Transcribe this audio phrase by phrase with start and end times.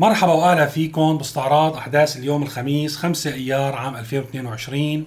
[0.00, 5.04] مرحبا وأهلا فيكم باستعراض أحداث اليوم الخميس 5 أيار عام 2022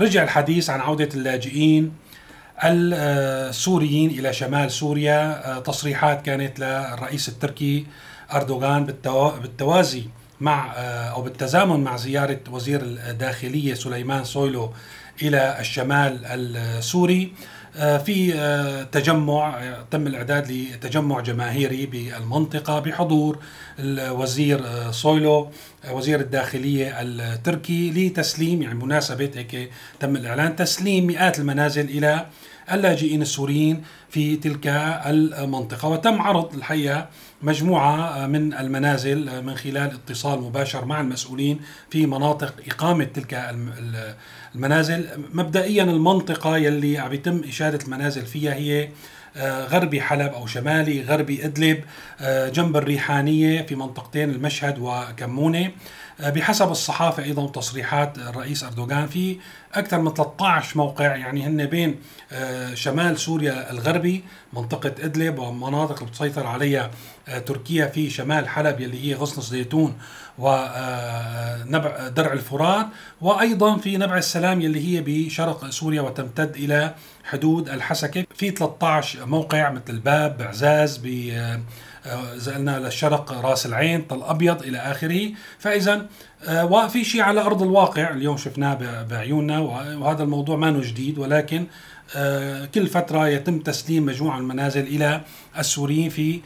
[0.00, 1.92] رجع الحديث عن عودة اللاجئين
[2.64, 5.58] السوريين إلى شمال سوريا.
[5.64, 7.86] تصريحات كانت للرئيس التركي
[8.32, 8.84] أردوغان
[9.42, 10.04] بالتوازي
[10.40, 10.72] مع
[11.12, 14.72] أو بالتزامن مع زيارة وزير الداخلية سليمان سويلو
[15.22, 17.22] إلى الشمال السوري.
[17.22, 23.38] آه، في آه، تجمع آه، تم الإعداد لتجمع جماهيري بالمنطقة بحضور
[23.78, 25.50] الوزير سويلو
[25.90, 29.70] وزير الداخلية التركي لتسليم يعني مناسبة هيك
[30.00, 32.26] تم الإعلان تسليم مئات المنازل إلى
[32.72, 34.66] اللاجئين السوريين في تلك
[35.06, 35.88] المنطقة.
[35.88, 37.08] وتم عرض الحقيقة
[37.42, 41.60] مجموعة من المنازل من خلال اتصال مباشر مع المسؤولين
[41.90, 43.54] في مناطق إقامة تلك
[44.54, 45.08] المنازل.
[45.32, 48.88] مبدئيا المنطقة يلي عم يتم إشادة المنازل فيها هي
[49.36, 51.84] آه، غربي حلب أو شمالي غربي إدلب
[52.20, 55.70] آه، جنب الريحانية في منطقتين المشهد وكمونة.
[56.28, 59.36] بحسب الصحافة أيضا تصريحات الرئيس أردوغان في
[59.74, 61.96] أكثر من 13 موقع يعني هن بين
[62.74, 66.90] شمال سوريا الغربي منطقة إدلب ومناطق اللي بتسيطر عليها
[67.46, 69.98] تركيا في شمال حلب يلي هي غصن زيتون
[70.40, 72.86] ونبع درع الفرات
[73.20, 78.24] وأيضا في نبع السلام يلي هي بشرق سوريا وتمتد إلى حدود الحسكة.
[78.34, 81.32] في 13 موقع مثل باب بعزاز ب
[82.34, 85.30] زلنا للشرق راس العين طل أبيض إلى آخره.
[85.58, 86.06] فاذا
[86.48, 91.66] آه، وفي شيء على أرض الواقع اليوم شفناه بعيوننا وهذا الموضوع ما جديد ولكن
[92.16, 95.20] آه، كل فترة يتم تسليم مجموعة من المنازل إلى
[95.58, 96.40] السوريين في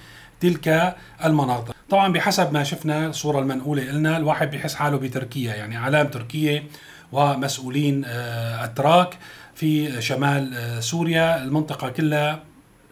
[0.44, 1.74] تلك المناطق.
[1.90, 6.64] طبعا بحسب ما شفنا الصورة المنقولة لنا الواحد بيحس حاله بتركيا يعني علام تركية
[7.12, 9.18] ومسؤولين آه، أتراك
[9.54, 11.44] في شمال آه، سوريا.
[11.44, 12.40] المنطقة كلها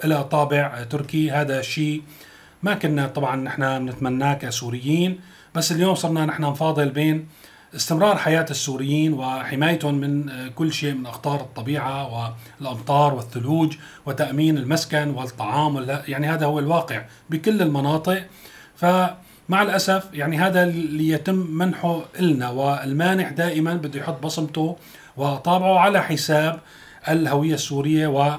[0.05, 1.31] لها طابع تركي.
[1.31, 2.03] هذا الشيء
[2.63, 5.21] ما كنا طبعا نحن نتمناه كسوريين
[5.55, 7.29] بس اليوم صرنا نحن نفاضل بين
[7.77, 15.87] استمرار حياة السوريين وحمايتهم من كل شيء من أخطار الطبيعة والأمطار والثلوج وتأمين المسكن والطعام
[16.09, 18.23] يعني هذا هو الواقع بكل المناطق.
[18.77, 24.77] فمع الأسف يعني هذا اللي يتم منحه إلنا والمانح دائما بده يحط بصمته
[25.17, 26.61] وطابعه على حساب
[27.09, 28.39] الهوية السورية و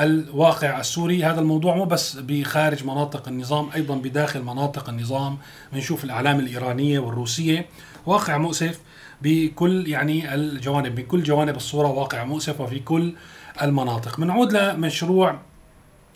[0.00, 1.24] الواقع السوري.
[1.24, 5.38] هذا الموضوع مو بس بخارج مناطق النظام أيضا بداخل مناطق النظام.
[5.72, 7.66] بنشوف الإعلام الإيرانية والروسية.
[8.06, 8.80] واقع مؤسف
[9.22, 13.14] بكل يعني الجوانب بكل جوانب الصورة واقع مؤسف وفي كل
[13.62, 14.20] المناطق.
[14.20, 15.38] بنعود لمشروع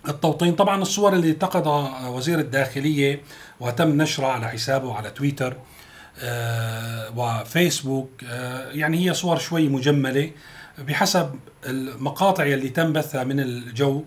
[0.09, 0.55] التوطين.
[0.55, 3.23] طبعا الصور اللي التقطها وزير الداخلية
[3.61, 5.57] وتم نشرها على حسابه على تويتر
[6.23, 10.31] آه وفيسبوك آه يعني هي صور شوي مجملة.
[10.87, 11.35] بحسب
[11.67, 14.05] المقاطع اللي تم بثها من الجو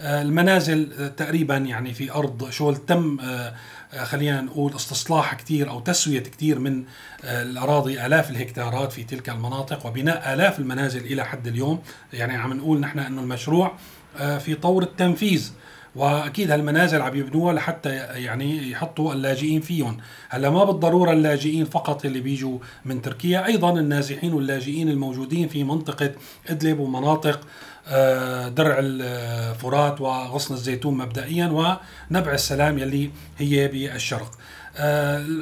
[0.00, 3.54] آه المنازل تقريبا يعني في أرض شغل تم آه
[4.02, 6.84] خلينا نقول استصلاح كثير أو تسوية كثير من
[7.24, 11.82] آه، الأراضي آلاف الهكتارات في تلك المناطق وبناء آلاف المنازل إلى حد اليوم.
[12.12, 13.72] يعني عم نقول نحن إنه المشروع
[14.18, 15.52] آه، في طور التنفيذ.
[15.96, 19.96] وأكيد هالمنازل عم يبنوها لحتى يعني يحطوا اللاجئين فيهم.
[20.28, 26.10] هلا ما بالضرورة اللاجئين فقط اللي بيجوا من تركيا أيضا النازحين واللاجئين الموجودين في منطقة
[26.48, 27.40] إدلب ومناطق
[27.88, 34.30] آه، درع الفرات وغصن الزيتون مبدئيا ونبع السلام يلي هي بالشرق.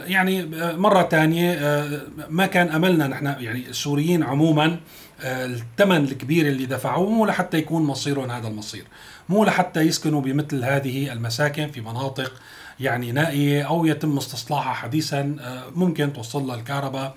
[0.06, 4.80] يعني مرة ثانية آه، ما كان أملنا نحن يعني السوريين عموما
[5.24, 8.84] الثمن الكبير اللي دفعوه مو لحتى يكون مصيرهم هذا المصير.
[9.28, 12.32] مو لحتى يسكنوا بمثل هذه المساكن في مناطق
[12.80, 15.36] يعني نائية أو يتم استصلاحها حديثا
[15.74, 17.04] ممكن توصل لها الكهرباء.
[17.04, 17.14] آه،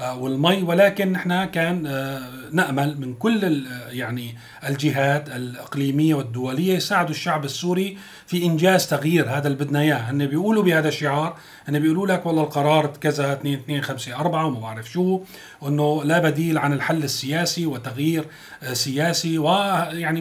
[0.00, 2.22] والمي ولكن نحن كان آه،
[2.52, 4.34] نأمل من كل يعني
[4.68, 10.62] الجهات الإقليمية والدولية يساعدوا الشعب السوري في إنجاز تغيير هذا اللي بدنا إياه، هن بيقولوا
[10.62, 11.36] بهذا الشعار،
[11.68, 15.20] هن بيقولوا لك والله القرار كذا 2 2 5 4 وما بعرف شو،
[15.60, 18.24] وانه لا بديل عن الحل السياسي وتغيير
[18.62, 20.20] آه، سياسي ويعني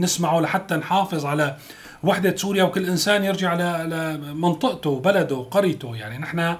[0.00, 1.56] نسمعه لحتى نحافظ على
[2.02, 5.96] وحدة سوريا وكل إنسان يرجع لمنطقته وبلده وقريته.
[5.96, 6.56] يعني نحن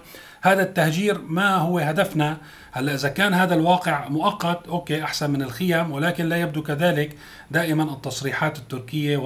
[0.47, 2.37] هذا التهجير ما هو هدفنا.
[2.73, 7.17] هلا إذا كان هذا الواقع مؤقت أوكي أحسن من الخيام ولكن لا يبدو كذلك
[7.51, 9.17] دائما التصريحات التركية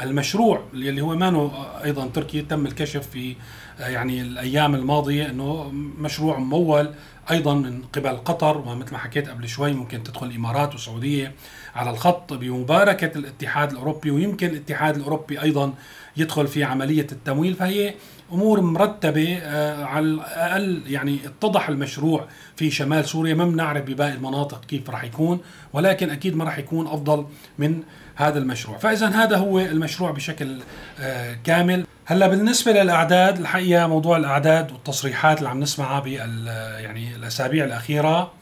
[0.00, 1.50] والمشروع اللي هو ما
[1.84, 3.36] أيضا تركي تم الكشف في
[3.78, 6.94] يعني الأيام الماضية إنه مشروع ممول
[7.30, 8.58] أيضا من قبل قطر.
[8.58, 11.34] ومثل ما حكيت قبل شوي ممكن تدخل الإمارات والسعودية.
[11.74, 15.72] على الخط بمباركة الاتحاد الأوروبي ويمكن الاتحاد الأوروبي أيضا
[16.16, 17.54] يدخل في عملية التمويل.
[17.54, 17.94] فهي
[18.32, 22.24] أمور مرتبة آه، على الأقل يعني اتضح المشروع
[22.56, 23.34] في شمال سوريا.
[23.34, 25.40] ما بنعرف بباقي المناطق كيف راح يكون
[25.72, 27.26] ولكن أكيد ما راح يكون أفضل
[27.58, 27.82] من
[28.16, 28.78] هذا المشروع.
[28.78, 30.58] فاذا هذا هو المشروع بشكل
[31.00, 31.86] آه، كامل.
[32.06, 36.46] هلأ بالنسبة للأعداد الحقيقة موضوع الأعداد والتصريحات اللي عم نسمعها بال
[36.78, 38.32] يعني الأسابيع الأخيرة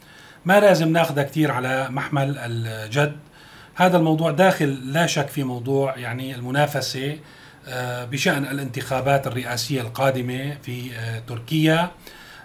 [0.45, 3.15] ما لازم ناخذها كثير على محمل الجد.
[3.75, 7.17] هذا الموضوع داخل لا شك في موضوع يعني المنافسة
[7.67, 11.91] آه، بشأن الانتخابات الرئاسية القادمة في آه، تركيا.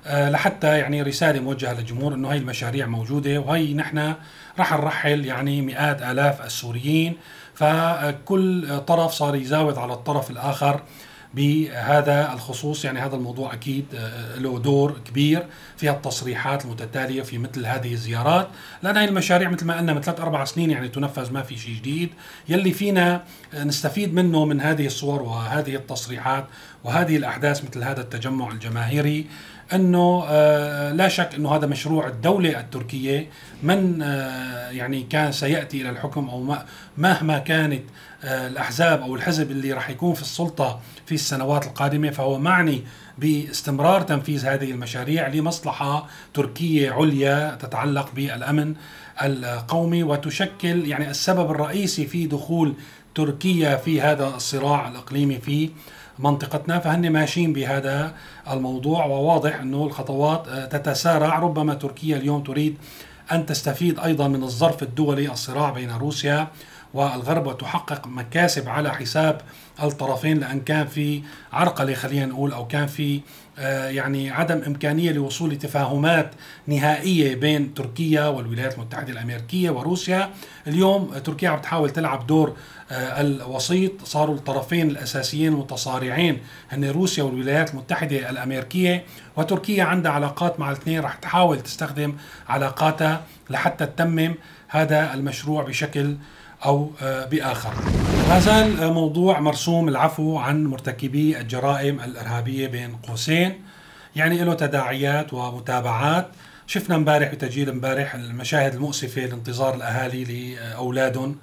[0.06, 4.14] لحتى يعني رسالة موجهة للجمهور إنه هاي المشاريع موجودة وهي نحن
[4.58, 7.16] راح نرحل يعني مئات آلاف السوريين.
[7.54, 10.82] فكل طرف صار يزاود على الطرف الآخر.
[11.34, 15.46] بهذا الخصوص يعني هذا الموضوع أكيد آه، له دور كبير
[15.76, 18.48] في التصريحات المتتالية في مثل هذه الزيارات.
[18.82, 21.74] لأن هذه المشاريع مثل ما قلنا من ثلاث أربع سنين يعني تنفذ ما في شيء
[21.74, 22.10] جديد.
[22.48, 23.24] يلي فينا
[23.64, 26.46] نستفيد منه من هذه الصور وهذه التصريحات
[26.84, 29.26] وهذه الأحداث مثل هذا التجمع الجماهيري.
[29.72, 33.28] انه آه، لا شك انه هذا مشروع الدولة التركية
[33.62, 36.56] من آه، يعني كان سيأتي إلى الحكم أو
[36.98, 37.82] مهما كانت
[38.24, 42.84] آه، الأحزاب أو الحزب اللي راح يكون في السلطة في السنوات القادمة فهو معني
[43.18, 48.74] باستمرار تنفيذ هذه المشاريع لمصلحة تركية عليا تتعلق بالأمن
[49.22, 52.74] القومي وتشكل يعني السبب الرئيسي في دخول
[53.14, 55.70] تركيا في هذا الصراع الإقليمي في
[56.18, 58.14] منطقتنا فهن ماشيين بهذا
[58.50, 59.06] الموضوع.
[59.06, 61.38] وواضح إنه الخطوات آه، تتسارع.
[61.38, 62.76] ربما تركيا اليوم تريد
[63.32, 66.48] أن تستفيد أيضا من الظرف الدولي الصراع بين روسيا
[66.94, 69.40] والغرب وتحقق مكاسب على حساب
[69.82, 73.20] الطرفين لأن كان في عرقله خلينا نقول أو كان في
[73.58, 76.30] آه، يعني عدم إمكانية لوصول لتفاهمات
[76.66, 80.30] نهائية بين تركيا والولايات المتحدة الأمريكية وروسيا،
[80.66, 82.56] اليوم تركيا عم تحاول تلعب دور
[82.90, 86.38] آه، الوسيط، صاروا الطرفين الأساسيين المتصارعين
[86.72, 89.04] هن روسيا والولايات المتحدة الأمريكية،
[89.36, 92.14] وتركيا عندها علاقات مع الاثنين رح تحاول تستخدم
[92.48, 94.34] علاقاتها لحتى تتمم
[94.68, 96.16] هذا المشروع بشكل
[96.64, 97.74] أو آه، بآخر.
[98.28, 103.62] ما زال موضوع مرسوم العفو عن مرتكبي الجرائم الإرهابية بين قوسين.
[104.16, 106.28] يعني له تداعيات ومتابعات.
[106.66, 111.36] شفنا امبارح بتسجيل امبارح المشاهد المؤسفة لانتظار الأهالي لأولادهم.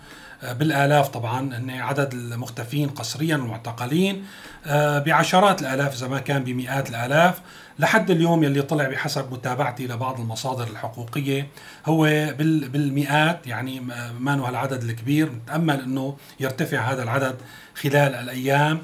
[0.43, 4.25] آه، بالآلاف طبعا إن عدد المختفين قسريا والمعتقلين
[4.65, 7.41] آه، بعشرات الآلاف إذا ما كان بمئات الآلاف.
[7.79, 11.47] لحد اليوم يلي طلع بحسب متابعتي لبعض المصادر الحقوقية
[11.85, 12.03] هو
[12.37, 13.79] بالمئات يعني
[14.19, 17.35] ما هو هالعدد الكبير نتأمل إنه يرتفع هذا العدد
[17.75, 18.81] خلال الأيام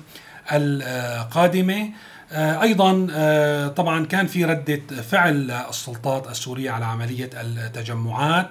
[0.51, 1.89] القادمة.
[2.31, 8.49] آه، أيضا طبعا كان في ردة فعل السلطات السورية على عملية التجمعات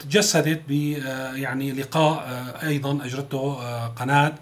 [0.00, 0.70] تجسدت ب
[1.34, 2.26] يعني لقاء
[2.62, 4.32] أيضا أجرته قناة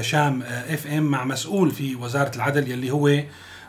[0.00, 3.22] شام إف إم مع مسؤول في وزارة العدل يلي هو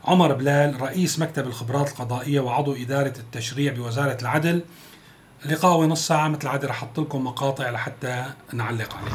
[0.06, 4.62] عمر بلال رئيس مكتب الخبرات القضائية وعضو إدارة التشريع بوزارة العدل.
[5.46, 9.14] لقاء نص ساعة مثل العادة رح أحط لكم مقاطع لحتى نعلق عليها.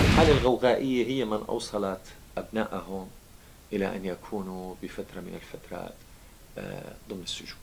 [0.00, 2.00] الحالة الغوغائية هي من أوصلت
[2.38, 3.06] أبنائهم
[3.72, 5.94] إلى أن يكونوا بفترة من الفترات
[7.10, 7.56] ضمن السجون.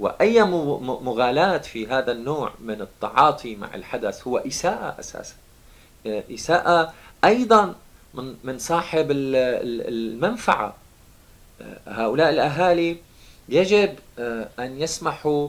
[0.00, 0.42] وأي
[0.80, 5.34] مغالاة في هذا النوع من التعاطي مع الحدث هو إساءة أساسا.
[6.06, 6.94] آه، إساءة
[7.24, 7.74] أيضا
[8.14, 10.72] من من صاحب المنفعة آه،
[11.86, 12.96] هؤلاء الأهالي
[13.48, 15.48] يجب آه، أن يسمحوا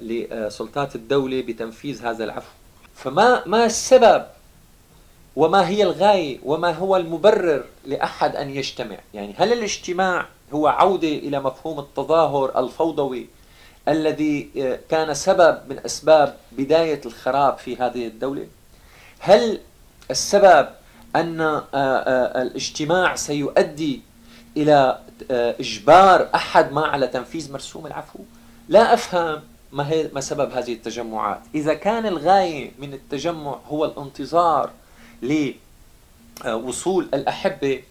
[0.00, 2.50] لسلطات الدولة بتنفيذ هذا العفو.
[2.94, 4.26] فما ما السبب؟
[5.36, 11.40] وما هي الغاية؟ وما هو المبرر لأحد أن يجتمع؟ يعني هل الاجتماع هو عودة إلى
[11.40, 13.26] مفهوم التظاهر الفوضوي
[13.88, 18.46] الذي آه، كان سبب من أسباب بداية الخراب في هذه الدولة؟
[19.18, 19.60] هل
[20.10, 20.68] السبب
[21.16, 24.00] آه، آه، الاجتماع سيؤدي
[24.56, 24.98] إلى
[25.30, 28.18] إجبار أحد ما على تنفيذ مرسوم العفو؟
[28.68, 29.40] لا أفهم
[29.72, 34.70] ما هي ما سبب هذه التجمعات؟ إذا كان الغاية من التجمع هو الانتظار
[36.44, 37.82] لوصول الأحبة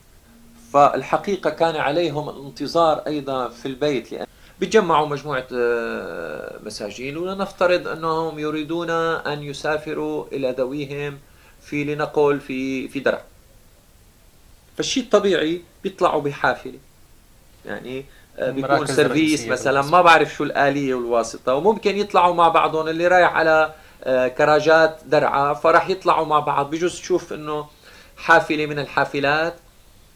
[0.73, 4.25] فالحقيقة كان عليهم الانتظار أيضا في البيت لأن
[4.59, 11.19] بيتجمعوا مجموعة آه، مساجين ولنفترض أنهم يريدون أن يسافروا إلى ذويهم
[11.61, 13.21] في لنقل في في درع
[14.77, 16.79] فالشيء الطبيعي بيطلعوا بحافلة
[17.67, 18.05] يعني
[18.39, 21.53] آه، بيكون سيرفيس مثلا ما بعرف شو الآلية والواسطة.
[21.55, 26.69] وممكن يطلعوا مع بعضهم اللي رايح على آه، كراجات درعا فراح يطلعوا مع بعض.
[26.69, 27.65] بجوز تشوف إنه
[28.17, 29.53] حافلة من الحافلات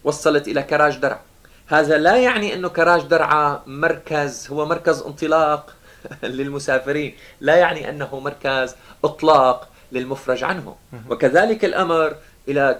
[0.03, 1.20] وصلت إلى كراج درع
[1.67, 5.75] هذا لا يعني إنه كراج درعا مركز هو مركز انطلاق
[6.24, 7.15] للمسافرين.
[7.41, 10.75] لا يعني أنه مركز إطلاق للمفرج عنه
[11.10, 12.15] وكذلك الأمر
[12.48, 12.78] إلى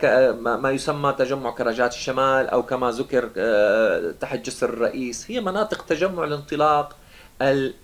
[0.62, 5.32] ما يسمى تجمع كراجات الشمال أو كما ذكر آه، تحت جسر الرئيس.
[5.32, 6.96] هي مناطق تجمع الانطلاق
[7.41, 7.75] آه،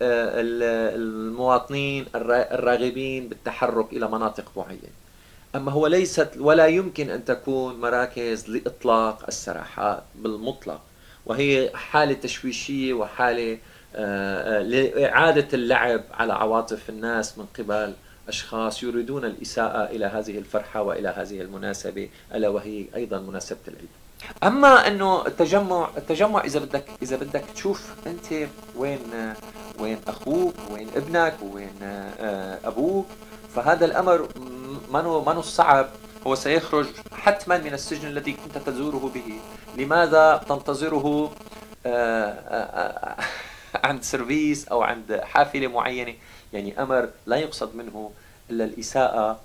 [0.96, 4.98] المواطنين الراغبين بالتحرك إلى مناطق معينة.
[5.56, 10.82] أما هو ليست ولا يمكن أن تكون مراكز لإطلاق السراحات بالمطلق.
[11.26, 13.58] وهي حالة تشويشية وحالة
[13.96, 17.94] آه، لإعادة اللعب على عواطف الناس من قبل
[18.28, 23.90] أشخاص يريدون الإساءة إلى هذه الفرحة وإلى هذه المناسبة ألا وهي أيضا مناسبة العيد
[24.44, 29.00] أما أنه التجمع التجمع إذا بدك إذا بدك تشوف أنت وين
[29.80, 33.06] وين أخوك وين ابنك وين آه، أبوك
[33.56, 34.28] فهذا الأمر
[34.92, 35.90] منو منو الصعب؟
[36.28, 39.40] هو سيخرج حتما من السجن الذي كنت تزوره به.
[39.78, 41.32] لماذا تنتظره؟
[41.86, 43.16] آه، آه،
[43.88, 46.14] عند سيرفيس أو عند حافلة معينة.
[46.54, 48.12] يعني أمر لا يقصد منه
[48.50, 49.40] إلا الإساءة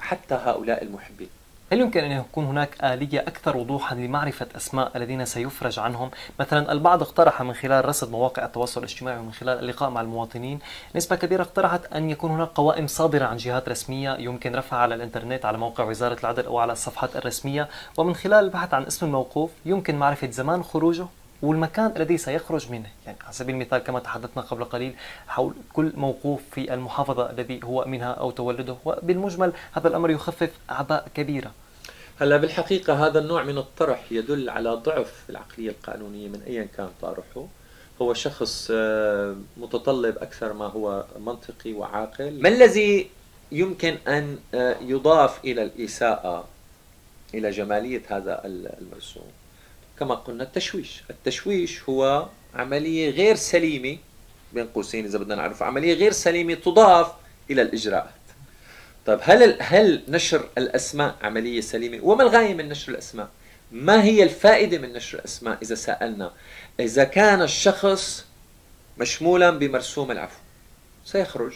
[0.00, 1.28] حتى هؤلاء المحبين.
[1.72, 7.02] هل يمكن أن يكون هناك آلية أكثر وضوحا لمعرفة أسماء الذين سيفرج عنهم؟ مثلا البعض
[7.02, 10.58] اقترح من خلال رصد مواقع التواصل الاجتماعي ومن خلال اللقاء مع المواطنين.
[10.96, 14.16] نسبة كبيرة اقترحت أن يكون هناك قوائم صادرة عن جهات رسمية.
[14.18, 17.68] يمكن رفعها على الإنترنت على موقع وزارة العدل أو على الصفحات الرسمية.
[17.96, 21.06] ومن خلال البحث عن اسم الموقوف يمكن معرفة زمان خروجه.
[21.42, 22.88] والمكان الذي سيخرج منه.
[23.06, 24.94] يعني على سبيل المثال كما تحدثنا قبل قليل
[25.28, 31.08] حول كل موقوف في المحافظة الذي هو منها أو تولده وبالمجمل هذا الأمر يخفف أعباء
[31.14, 31.52] كبيرة.
[32.20, 37.46] هلا بالحقيقة هذا النوع من الطرح يدل على ضعف العقلية القانونية من أيا كان طارحه.
[38.02, 42.42] هو شخص آه، متطلب أكثر ما هو منطقي وعاقل.
[42.42, 43.10] ما الذي
[43.52, 46.48] يمكن أن آه، يضاف إلى الإساءة
[47.34, 49.39] إلى جمالية هذا المرسوم؟
[50.00, 51.02] كما قلنا التشويش.
[51.10, 53.98] التشويش هو عملية غير سليمة
[54.52, 57.12] بين قوسين إذا بدنا نعرف عملية غير سليمة تضاف
[57.50, 58.10] إلى الإجراءات.
[59.06, 63.28] طيب هل هل نشر الأسماء عملية سليمة؟ وما الغاية من نشر الأسماء؟
[63.72, 66.32] ما هي الفائدة من نشر الأسماء إذا سألنا؟
[66.80, 68.24] إذا كان الشخص
[68.98, 70.38] مشمولا بمرسوم العفو
[71.04, 71.52] سيخرج.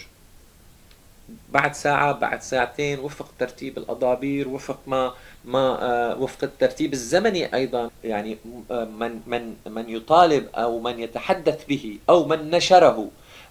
[1.52, 5.12] بعد ساعة بعد ساعتين وفق ترتيب الأضابير وفق ما
[5.44, 7.90] ما آه، وفق الترتيب الزمني أيضا.
[8.04, 8.38] يعني
[8.70, 13.08] آه، من من من يطالب أو من يتحدث به أو من نشره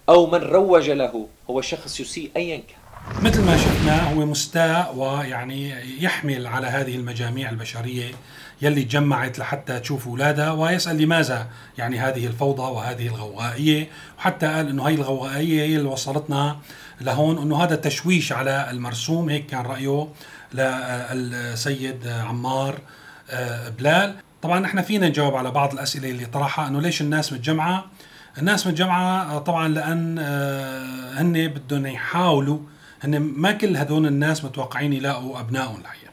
[0.09, 2.83] أو من روج له هو شخص يسيء أيا كان.
[3.21, 8.11] مثل ما شفنا هو مستاء ويعني يحمل على هذه المجاميع البشرية
[8.61, 13.87] يلي تجمعت لحتى تشوف أولادها ويسأل لماذا؟ يعني هذه الفوضى وهذه الغوغائية.
[14.17, 16.57] وحتى قال أنه هي الغوغائية هي اللي وصلتنا
[17.01, 20.07] لهون أنه هذا تشويش على المرسوم هيك كان رأيه
[20.53, 22.79] للسيد عمار
[23.29, 24.15] آه، بلال.
[24.41, 27.85] طبعا إحنا فينا نجاوب على بعض الأسئلة اللي طرحها أنه ليش الناس متجمعة؟
[28.37, 32.59] الناس متجمعة آه، طبعا لأن آه، هن بدهم يحاولوا
[33.03, 36.12] هن ما كل هذول الناس متوقعين يلاقوا أبنائهم الحقيقة.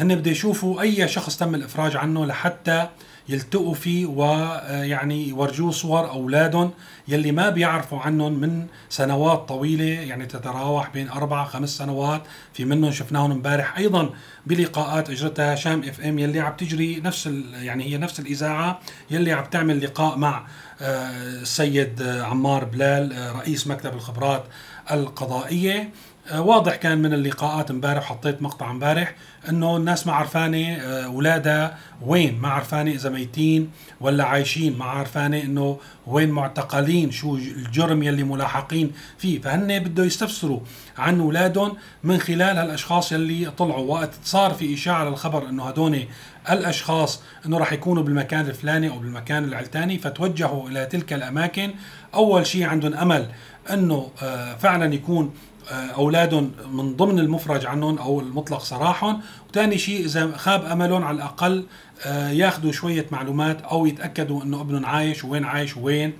[0.00, 2.88] هن بده يشوفوا أي شخص تم الإفراج عنه لحتى
[3.28, 6.70] يلتقوا فيه ويعني يورجوه صور أولادهم
[7.08, 12.22] يلي ما بيعرفوا عنهم من سنوات طويلة يعني تتراوح بين أربع خمس سنوات.
[12.52, 14.10] في منهم شفناهم امبارح أيضا
[14.46, 18.80] بلقاءات أجرتها شام إف إم يلي عم تجري نفس يعني هي نفس الإذاعة
[19.10, 20.46] يلي عم تعمل لقاء مع
[20.80, 24.44] آه، السيد عمار بلال آه، رئيس مكتب الخبرات
[24.90, 25.80] القضائية.
[25.80, 29.14] آه، واضح كان من اللقاءات امبارح حطيت مقطع امبارح
[29.48, 33.70] إنه الناس ما عرفانة آه، اولادها وين؟ ما عرفانة إذا ميتين
[34.00, 39.40] ولا عايشين ما عرفانة إنه وين معتقلين شو الجرم يلي ملاحقين فيه.
[39.40, 40.60] فهن بده يستفسروا
[40.98, 43.90] عن اولادهم من خلال هالأشخاص يلي طلعوا.
[43.90, 46.04] وقت صار في إشاعة للخبر إنه هدول
[46.50, 51.70] الأشخاص إنه راح يكونوا بالمكان الفلاني أو بالمكان العلتاني فتوجهوا إلى تلك الأماكن.
[52.14, 53.28] أول شيء عندهم أمل
[53.72, 59.20] إنه آه، فعلا يكون آه، اولادهم من ضمن المفرج عنهم أو المطلق سراحهم.
[59.50, 61.66] وثاني شيء إذا خاب أملهم على الأقل
[62.06, 66.12] آه، ياخذوا شوية معلومات أو يتأكدوا إنه ابنهم عايش وين عايش وين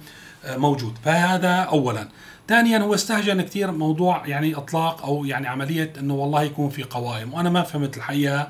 [0.44, 0.94] آه، موجود.
[1.04, 2.08] فهذا اولا.
[2.48, 7.34] ثانيا هو استهجن كثير موضوع يعني إطلاق أو يعني عملية إنه والله يكون في قوائم.
[7.34, 8.48] وأنا ما فهمت الحقيقة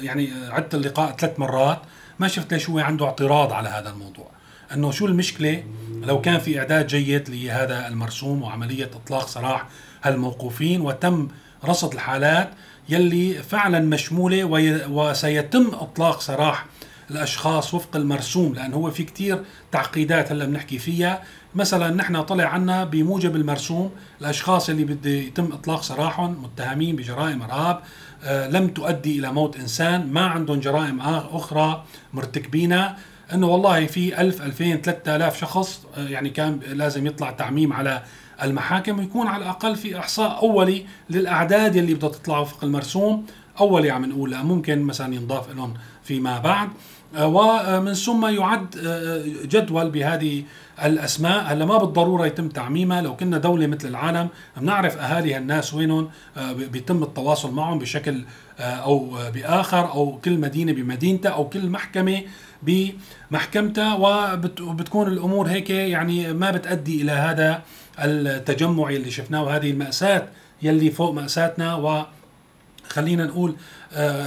[0.00, 1.78] يعني عدت اللقاء ثلاث مرات
[2.18, 4.26] ما شفت ليش هو عنده اعتراض على هذا الموضوع.
[4.74, 5.64] إنه شو المشكلة؟
[6.02, 9.66] لو كان في إعداد جيد لهذا المرسوم وعملية إطلاق سراح
[10.04, 11.28] هالموقوفين وتم
[11.64, 12.50] رصد الحالات
[12.88, 14.44] يلي فعلا مشمولة
[14.90, 16.66] وسيتم إطلاق سراح
[17.10, 21.22] الأشخاص وفق المرسوم لأن هو في كتير تعقيدات هلأ بنحكي فيها.
[21.54, 27.80] مثلا نحن طلع عنا بموجب المرسوم الأشخاص اللي بده يتم إطلاق سراحهم متهمين بجرائم ارهاب
[28.24, 31.00] آه لم تؤدي إلى موت إنسان ما عندهم جرائم
[31.32, 32.96] أخرى مرتكبينها.
[33.32, 38.02] انه والله في 1000 2000 3000 شخص آه، يعني كان لازم يطلع تعميم على
[38.42, 43.26] المحاكم ويكون على الأقل في إحصاء أولي للأعداد اللي بدها تطلع وفق المرسوم
[43.60, 46.68] أولي عم نقول ممكن مثلا ينضاف لهم فيما بعد.
[47.18, 50.42] ومن ثم يعد آه، جدول بهذه
[50.84, 51.44] الأسماء.
[51.52, 53.02] هلا ما بالضرورة يتم تعميمها.
[53.02, 56.10] لو كنا دولة مثل العالم بنعرف أهالي هالناس وينهم
[56.54, 58.24] بيتم التواصل معهم بشكل
[58.60, 62.22] أو بآخر أو كل مدينة بمدينتها أو كل محكمة
[62.62, 63.94] بمحكمتها.
[64.60, 67.62] وبتكون الأمور هيك يعني ما بتؤدي إلى هذا
[67.98, 70.28] التجمع اللي شفناه وهذه المأساة
[70.62, 71.74] يلي فوق مأساتنا.
[71.74, 72.02] و
[72.88, 73.56] خلينا نقول آه،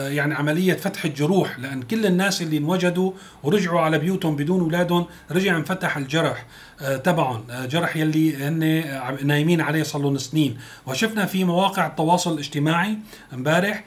[0.07, 3.11] يعني عملية فتح الجروح لأن كل الناس اللي انوجدوا
[3.43, 6.45] ورجعوا على بيوتهم بدون أولادهم رجع انفتح الجرح.
[6.81, 8.83] آه، تبعهم آه، جرح يلي هن
[9.23, 10.57] نايمين عليه صار لهم سنين.
[10.85, 12.97] وشفنا في مواقع التواصل الاجتماعي
[13.33, 13.83] امبارح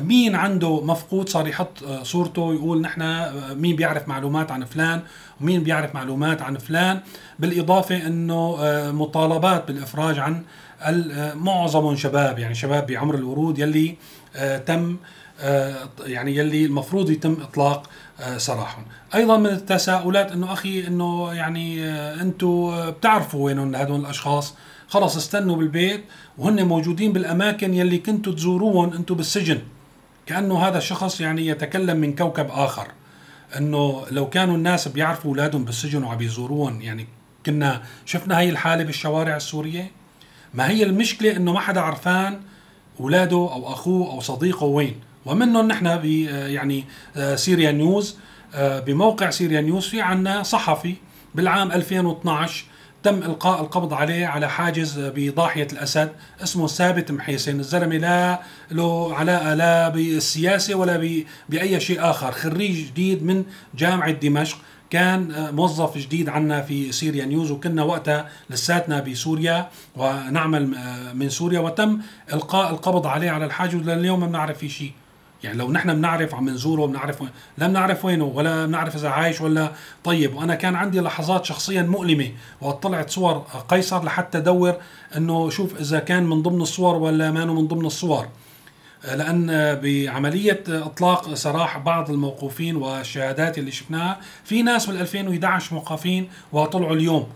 [0.00, 5.02] مين عنده مفقود صار يحط آه، صورته يقول نحن آه، مين بيعرف معلومات عن فلان
[5.40, 7.00] ومين بيعرف معلومات عن فلان.
[7.38, 10.42] بالإضافة أنه آه، مطالبات بالإفراج عن
[11.34, 13.96] معظمهم شباب يعني شباب بعمر الورود يلي
[14.66, 14.96] تم
[16.06, 17.90] يعني يلي المفروض يتم إطلاق
[18.36, 18.84] سراحهم.
[19.14, 21.84] أيضا من التساؤلات إنه أخي إنه يعني
[22.20, 24.54] أنتم بتعرفوا وين هدول الأشخاص؟
[24.88, 26.04] خلص استنوا بالبيت
[26.38, 29.58] وهن موجودين بالأماكن يلي كنتوا تزوروهم أنتم بالسجن.
[30.26, 32.88] كأنه هذا الشخص يعني يتكلم من كوكب آخر.
[33.58, 37.06] إنه لو كانوا الناس بيعرفوا أولادهم بالسجن وعم يزوروهم يعني
[37.46, 39.90] كنا شفنا هي الحالة بالشوارع السورية؟
[40.54, 42.40] ما هي المشكلة إنه ما حدا عرفان
[43.00, 45.00] أولاده أو أخوه أو صديقه وين.
[45.26, 46.84] ومنهم نحن ب يعني
[47.34, 48.16] سيريا نيوز
[48.58, 50.94] بموقع سيريا نيوز في عنا صحفي
[51.34, 52.64] بالعام 2012
[53.02, 56.12] تم إلقاء القبض عليه على حاجز بضاحية الأسد
[56.42, 57.60] اسمه ثابت محيسن.
[57.60, 58.40] الزلمة لا
[58.70, 62.32] له علاقة لا بالسياسة ولا بأي شيء آخر.
[62.32, 64.58] خريج جديد من جامعة دمشق.
[64.90, 70.74] كان موظف جديد عنا في سوريا نيوز وكنا وقتها لساتنا بسوريا ونعمل
[71.14, 71.60] من سوريا.
[71.60, 72.00] وتم
[72.32, 74.92] إلقاء القبض عليه على الحاجز لليوم ما بنعرف في شيء.
[75.44, 79.40] يعني لو نحن بنعرف عم نزوره بنعرف وين لا بنعرف وينه ولا بنعرف إذا عايش
[79.40, 79.72] ولا
[80.04, 84.74] طيب وأنا كان عندي لحظات شخصيا مؤلمة وطلعت صور قيصر لحتى أدور
[85.16, 88.28] إنه شوف إذا كان من ضمن الصور ولا ما من ضمن الصور.
[89.04, 89.46] لأن
[89.82, 97.26] بعملية إطلاق سراح بعض الموقوفين والشهادات اللي شفناها في ناس بال 2011 موقفين وطلعوا اليوم.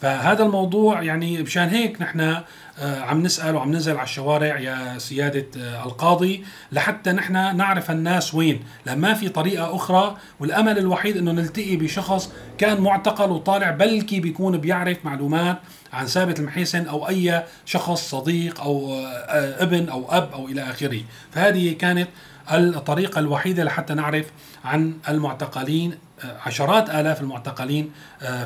[0.00, 2.44] فهذا الموضوع يعني مشان هيك نحن آه،
[2.78, 8.64] عم نسأل وعم ننزل على الشوارع يا سيادة آه، القاضي لحتى نحن نعرف الناس وين.
[8.86, 14.58] لأن ما في طريقة أخرى والأمل الوحيد إنه نلتقي بشخص كان معتقل وطالع بلكي بيكون
[14.58, 15.58] بيعرف معلومات
[15.92, 21.00] عن ثابت المحيسن أو أي شخص صديق أو آه، ابن أو أب أو إلى آخره.
[21.32, 22.08] فهذه كانت
[22.52, 24.26] الطريقة الوحيدة لحتى نعرف
[24.64, 25.98] عن المعتقلين
[26.46, 27.90] عشرات آلاف المعتقلين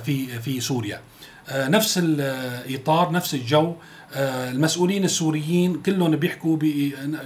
[0.04, 1.00] في في سوريا.
[1.52, 3.76] نفس الاطار نفس الجو آه،
[4.16, 6.56] المسؤولين السوريين كلهم بيحكوا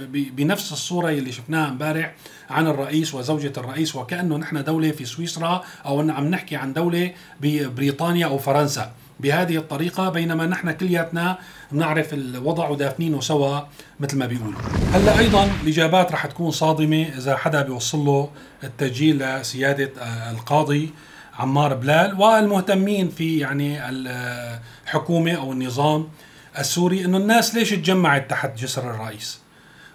[0.07, 2.15] بنفس الصورة اللي شفناها امبارح
[2.49, 8.25] عن الرئيس وزوجة الرئيس وكأنه نحن دولة في سويسرا أو عم نحكي عن دولة ببريطانيا
[8.25, 8.91] أو فرنسا.
[9.19, 11.37] بهذه الطريقة بينما نحن كلياتنا
[11.71, 13.59] بنعرف الوضع ودافنينه سوا
[13.99, 14.59] مثل ما بيقولوا.
[14.93, 18.29] هلأ أيضا الإجابات رح تكون صادمة إذا حدا بيوصل له
[18.63, 20.89] التسجيل لسيادة آه، القاضي
[21.39, 26.07] عمار بلال والمهتمين في يعني الحكومة أو النظام
[26.59, 29.39] السوري إنه الناس ليش تجمعت تحت جسر الرئيس؟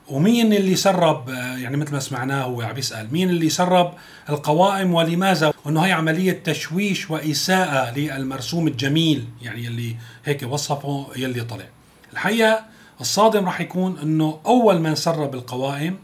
[0.09, 3.95] ومين اللي سرب يعني مثل ما سمعناه هو عم يسأل مين اللي سرب
[4.29, 11.65] القوائم ولماذا؟ وانه هي عملية تشويش وإساءة للمرسوم الجميل يعني اللي هيك وصفه يلي طلع.
[12.13, 12.65] الحقيقة
[13.01, 15.99] الصادم راح يكون إنه أول من سرب القوائم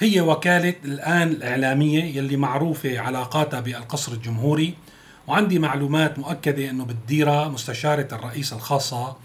[0.00, 4.74] هي وكالة الآن الإعلامية يلي معروفة علاقاتها بالقصر الجمهوري.
[5.26, 9.16] وعندي معلومات مؤكدة إنه بتديرها مستشارة الرئيس الخاصة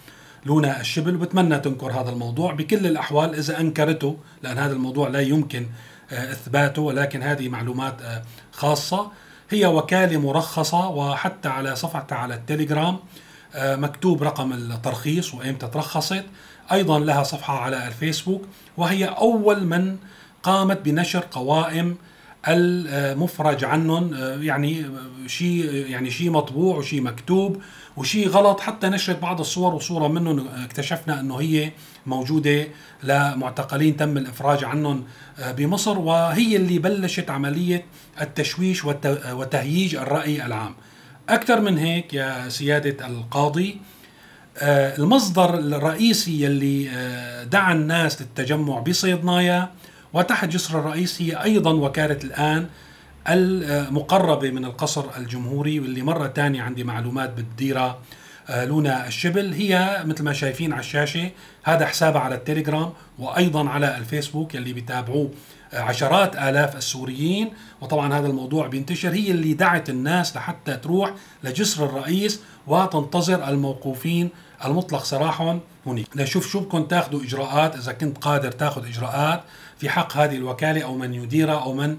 [0.46, 1.16] لونا الشبل.
[1.16, 5.68] وبتمنى تنكر هذا الموضوع بكل الأحوال إذا أنكرته لأن هذا الموضوع لا يمكن
[6.12, 9.12] آه، إثباته ولكن هذه معلومات آه، خاصة.
[9.50, 13.00] هي وكالة مرخصة وحتى على صفحتها على التليجرام
[13.56, 16.26] آه، مكتوب رقم الترخيص وإمتى ترخصت.
[16.72, 18.42] أيضا لها صفحة على الفيسبوك
[18.78, 19.98] وهي أول من
[20.44, 21.98] قامت بنشر قوائم
[22.48, 24.86] المفرج عنهم يعني
[25.28, 27.62] شيء يعني شيء مطبوع وشيء مكتوب
[27.98, 31.72] وشيء غلط حتى نشرت بعض الصور وصورة منهم اكتشفنا إنه هي
[32.06, 32.68] موجودة
[33.04, 35.04] لمعتقلين تم الإفراج عنهم
[35.40, 37.86] آه، بمصر وهي اللي بلشت عملية
[38.22, 38.86] التشويش
[39.32, 40.76] وتهييج الرأي العام.
[41.30, 43.78] أكثر من هيك يا سيادة القاضي
[44.58, 49.70] آه، المصدر الرئيسي يلي آه، دعا الناس للتجمع بصيدنايا
[50.14, 52.68] وتحت جسر الرئيس هي أيضا وكالة الآن
[53.28, 58.00] المقربة من القصر الجمهوري واللي مرة تانية عندي معلومات بتديرها
[58.50, 59.54] آه، لونا الشبل.
[59.54, 61.32] هي مثل ما شايفين على الشاشة
[61.64, 65.32] هذا حسابها على التليجرام وأيضا على الفيسبوك يلي بيتابعوه
[65.74, 72.40] عشرات آلاف السوريين وطبعا هذا الموضوع بينتشر هي اللي دعت الناس لحتى تروح لجسر الرئيس
[72.68, 74.30] وتنتظر الموقوفين
[74.66, 76.06] المطلق سراحهم هناك.
[76.16, 79.44] لشوف شو بدكم تاخذوا إجراءات؟ إذا كنت قادر تاخذ إجراءات
[79.78, 81.98] في حق هذه الوكالة أو من يديرها أو من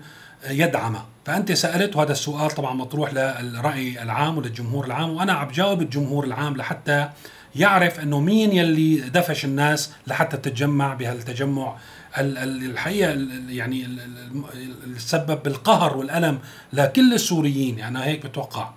[0.50, 6.24] يدعمها فأنت سألت وهذا السؤال طبعا مطروح للرأي العام وللجمهور العام وأنا عم بجاوب الجمهور
[6.24, 7.08] العام لحتى
[7.56, 11.76] يعرف إنه مين يلي دفش الناس لحتى تتجمع بهالتجمع
[12.18, 13.10] الحقيقة
[13.48, 16.38] يعني اللي سبب بالقهر والألم
[16.72, 17.78] لكل السوريين.
[17.78, 18.70] يعني هيك بتوقع.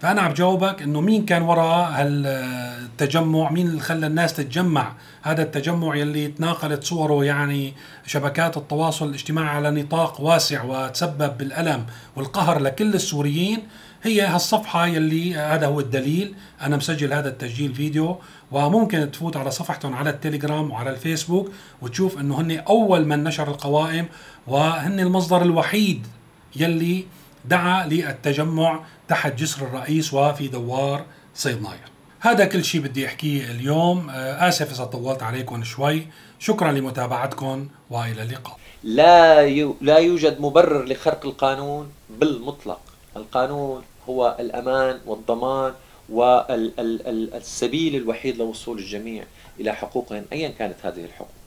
[0.00, 5.96] فأنا عم جاوبك إنه مين كان وراء هالتجمع؟ مين اللي خلى الناس تتجمع؟ هذا التجمع
[5.96, 7.74] يلي تناقلت صوره يعني
[8.06, 13.62] شبكات التواصل الاجتماعي على نطاق واسع وتسبب بالألم والقهر لكل السوريين.
[14.02, 16.34] هي هالصفحة يلي هذا هو الدليل.
[16.62, 18.18] أنا مسجل هذا التسجيل فيديو
[18.52, 24.06] وممكن تفوت على صفحتهم على التليجرام وعلى الفيسبوك وتشوف أنه هن أول من نشر القوائم
[24.46, 26.06] وهن المصدر الوحيد
[26.56, 27.04] يلي
[27.48, 31.88] دعا للتجمع تحت جسر الرئيس وفي دوار صيدنايا
[32.20, 34.10] هذا كل شيء بدي أحكيه اليوم.
[34.10, 36.06] آه، آسف إذا طولت عليكم شوي.
[36.38, 38.56] شكرا لمتابعتكم وإلى اللقاء.
[38.82, 39.48] لا
[39.80, 42.80] لا يوجد مبرر لخرق القانون بالمطلق.
[43.16, 45.72] القانون هو الأمان والضمان
[46.08, 49.24] والسبيل الوحيد لوصول الجميع
[49.60, 51.28] إلى حقوقهم أيا كانت هذه الحقوق